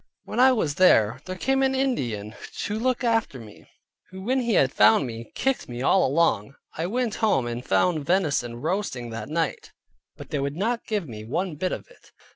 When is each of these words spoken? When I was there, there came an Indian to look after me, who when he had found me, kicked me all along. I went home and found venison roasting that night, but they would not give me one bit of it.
When 0.23 0.39
I 0.39 0.51
was 0.51 0.73
there, 0.81 1.21
there 1.25 1.35
came 1.35 1.61
an 1.61 1.75
Indian 1.75 2.33
to 2.61 2.79
look 2.79 3.03
after 3.03 3.39
me, 3.39 3.69
who 4.09 4.23
when 4.23 4.39
he 4.41 4.55
had 4.55 4.71
found 4.73 5.05
me, 5.05 5.31
kicked 5.35 5.69
me 5.69 5.83
all 5.83 6.03
along. 6.03 6.55
I 6.75 6.87
went 6.87 7.13
home 7.21 7.45
and 7.45 7.63
found 7.63 8.03
venison 8.07 8.55
roasting 8.61 9.11
that 9.11 9.29
night, 9.29 9.73
but 10.17 10.31
they 10.31 10.39
would 10.39 10.55
not 10.57 10.87
give 10.87 11.07
me 11.07 11.23
one 11.23 11.53
bit 11.53 11.71
of 11.71 11.87
it. 11.87 12.11